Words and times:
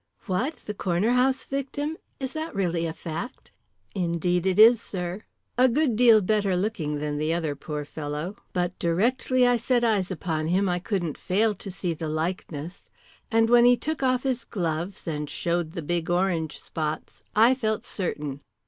"What, 0.25 0.55
the 0.55 0.73
Corner 0.73 1.11
House 1.11 1.45
victim? 1.45 1.95
Is 2.19 2.33
that 2.33 2.55
really 2.55 2.87
a 2.87 2.91
fact?" 2.93 3.51
"Indeed 3.93 4.47
it 4.47 4.57
is, 4.57 4.81
sir. 4.81 5.25
A 5.59 5.69
good 5.69 5.95
deal 5.95 6.21
better 6.21 6.55
looking 6.57 6.97
than 6.97 7.19
the 7.19 7.31
other 7.35 7.55
poor 7.55 7.85
fellow, 7.85 8.35
but 8.51 8.79
directly 8.79 9.45
I 9.45 9.57
set 9.57 9.83
eyes 9.83 10.09
upon 10.09 10.47
him 10.47 10.67
I 10.67 10.79
couldn't 10.79 11.19
fail 11.19 11.53
to 11.53 11.69
see 11.69 11.93
the 11.93 12.09
likeness. 12.09 12.89
And 13.29 13.47
when 13.47 13.65
he 13.65 13.77
took 13.77 14.01
off 14.01 14.23
his 14.23 14.43
gloves, 14.43 15.07
and 15.07 15.29
showed 15.29 15.73
the 15.73 15.83
big 15.83 16.09
orange 16.09 16.59
spots, 16.59 17.21
I 17.35 17.53
felt 17.53 17.85
certain." 17.85 18.41